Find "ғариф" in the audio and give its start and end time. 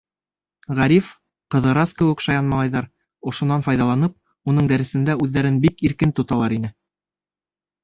0.77-1.09